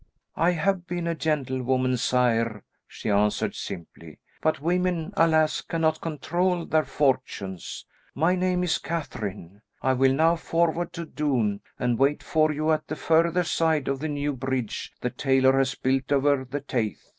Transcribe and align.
"I 0.35 0.53
have 0.53 0.87
been 0.87 1.05
a 1.05 1.13
gentlewoman, 1.13 1.95
sire," 1.95 2.63
she 2.87 3.11
answered 3.11 3.53
simply, 3.53 4.17
"but 4.41 4.59
women, 4.59 5.13
alas, 5.15 5.61
cannot 5.61 6.01
control 6.01 6.65
their 6.65 6.85
fortunes. 6.85 7.85
My 8.15 8.33
name 8.33 8.63
is 8.63 8.79
Catherine. 8.79 9.61
I 9.83 9.93
will 9.93 10.13
now 10.15 10.37
forward 10.37 10.91
to 10.93 11.05
Doune, 11.05 11.61
and 11.77 11.99
wait 11.99 12.23
for 12.23 12.51
you 12.51 12.71
at 12.71 12.87
the 12.87 12.95
further 12.95 13.43
side 13.43 13.87
of 13.87 13.99
the 13.99 14.07
new 14.09 14.33
bridge 14.33 14.91
the 15.01 15.11
tailor 15.11 15.55
has 15.59 15.75
built 15.75 16.11
over 16.11 16.45
the 16.49 16.61
Teith. 16.61 17.09